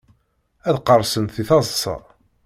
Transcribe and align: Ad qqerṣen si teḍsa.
Ad 0.67 0.75
qqerṣen 0.81 1.25
si 1.35 1.43
teḍsa. 1.47 1.95